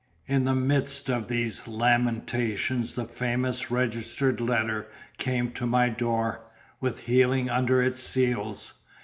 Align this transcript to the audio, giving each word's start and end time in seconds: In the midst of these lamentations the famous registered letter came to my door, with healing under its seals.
In 0.25 0.45
the 0.45 0.55
midst 0.55 1.09
of 1.11 1.27
these 1.27 1.67
lamentations 1.67 2.93
the 2.93 3.05
famous 3.05 3.69
registered 3.69 4.41
letter 4.41 4.87
came 5.19 5.51
to 5.51 5.67
my 5.67 5.89
door, 5.89 6.41
with 6.79 7.01
healing 7.01 7.51
under 7.51 7.83
its 7.83 7.99
seals. 8.01 8.73